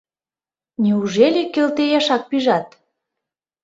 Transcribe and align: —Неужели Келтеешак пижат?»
—Неужели 0.83 1.41
Келтеешак 1.53 2.23
пижат?» 2.29 2.67